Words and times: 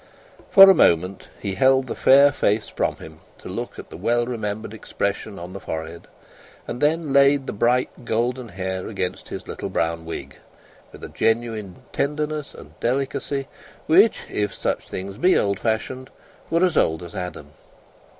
For 0.49 0.67
a 0.67 0.73
moment, 0.73 1.27
he 1.39 1.53
held 1.53 1.85
the 1.85 1.93
fair 1.93 2.31
face 2.31 2.69
from 2.69 2.95
him 2.95 3.19
to 3.37 3.47
look 3.49 3.77
at 3.77 3.91
the 3.91 3.97
well 3.97 4.25
remembered 4.25 4.73
expression 4.73 5.37
on 5.37 5.53
the 5.53 5.59
forehead, 5.59 6.07
and 6.67 6.81
then 6.81 7.13
laid 7.13 7.45
the 7.45 7.53
bright 7.53 8.03
golden 8.03 8.47
hair 8.47 8.87
against 8.87 9.29
his 9.29 9.47
little 9.47 9.69
brown 9.69 10.03
wig, 10.03 10.37
with 10.91 11.03
a 11.03 11.07
genuine 11.09 11.83
tenderness 11.93 12.55
and 12.55 12.79
delicacy 12.79 13.47
which, 13.85 14.21
if 14.27 14.51
such 14.55 14.89
things 14.89 15.17
be 15.19 15.37
old 15.37 15.59
fashioned, 15.59 16.09
were 16.49 16.65
as 16.65 16.77
old 16.77 17.03
as 17.03 17.13
Adam. 17.13 17.51